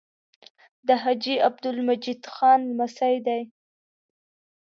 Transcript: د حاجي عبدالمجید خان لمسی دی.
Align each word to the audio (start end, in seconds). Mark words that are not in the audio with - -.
د 0.87 0.89
حاجي 1.03 1.35
عبدالمجید 1.47 2.21
خان 2.33 2.59
لمسی 2.69 3.15
دی. 3.25 3.41